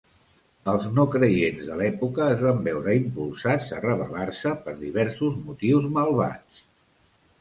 Els 0.71 0.85
no 0.99 1.03
creients 1.15 1.67
de 1.67 1.75
l'època 1.81 2.25
es 2.37 2.41
van 2.45 2.63
veure 2.69 2.95
impulsats 3.01 3.69
a 3.77 3.83
rebel·lar-se 3.87 4.55
per 4.65 4.75
diversos 4.81 5.37
motius 5.51 5.87
malvats. 5.99 6.65